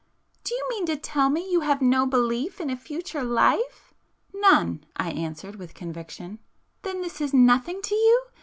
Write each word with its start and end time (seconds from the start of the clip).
Do 0.43 0.55
you 0.55 0.65
mean 0.67 0.87
to 0.87 0.95
tell 0.97 1.29
me 1.29 1.47
you 1.51 1.59
have 1.59 1.79
no 1.79 2.07
belief 2.07 2.59
in 2.59 2.71
a 2.71 2.75
future 2.75 3.21
life?" 3.23 3.93
"None." 4.33 4.83
I 4.95 5.11
answered 5.11 5.57
with 5.57 5.75
conviction. 5.75 6.39
"Then 6.81 7.03
this 7.03 7.21
is 7.21 7.35
nothing 7.35 7.83
to 7.83 7.93
you? 7.93 8.25